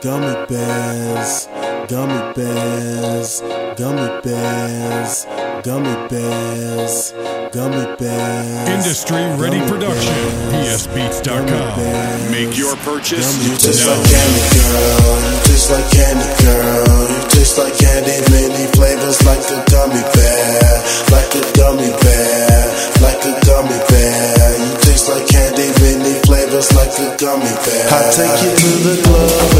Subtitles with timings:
[0.00, 1.46] Gummy bears,
[1.88, 3.40] gummy bears,
[3.76, 5.26] gummy bears,
[5.62, 7.12] gummy bears,
[7.52, 8.68] gummy bears.
[8.80, 10.14] Industry Ready Production.
[10.56, 12.30] PSBeats.com.
[12.32, 13.92] Make your purchase gummy You taste now.
[13.92, 15.20] like candy, girl.
[15.20, 17.04] You taste like candy, girl.
[17.12, 20.80] You taste like candy, many flavors like a gummy bear,
[21.12, 22.72] like a gummy bear,
[23.04, 24.48] like a gummy bear.
[24.64, 27.84] You taste like candy, many flavors like a gummy bear.
[27.92, 29.59] I'll take you to the club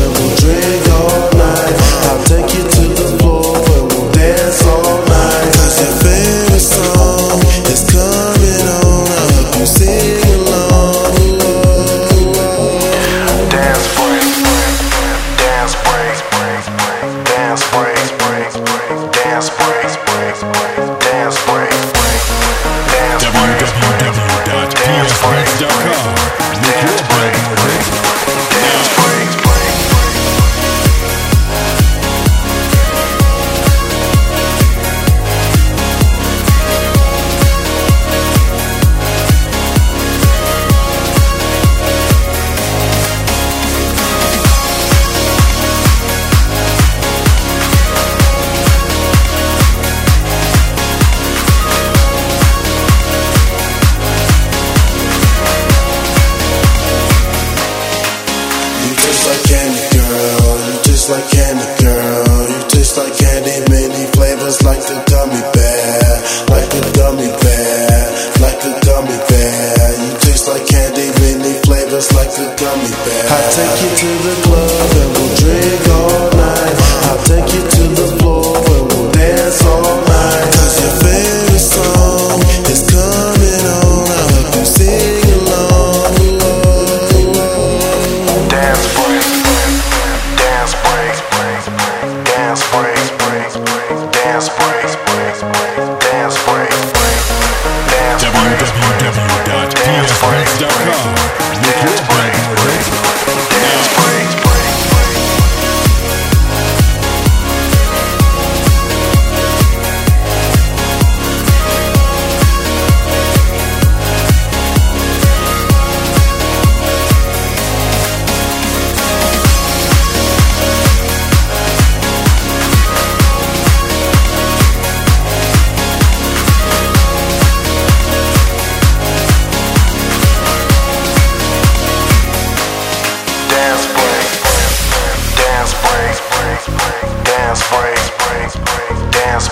[73.33, 74.50] I take you to the